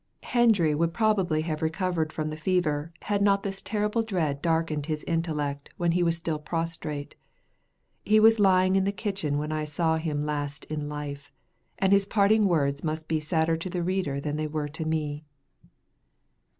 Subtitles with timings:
[0.23, 5.03] Hendry would probably have recovered from the fever had not this terrible dread darkened his
[5.03, 7.13] intellect when he was still prostrate.
[8.03, 11.31] He was lying in the kitchen when I saw him last in life,
[11.77, 15.23] and his parting words must be sadder to the reader than they were to me.